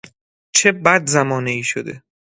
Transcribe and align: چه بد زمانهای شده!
چه 0.51 0.71
بد 0.71 1.03
زمانهای 1.09 1.63
شده! 1.63 2.03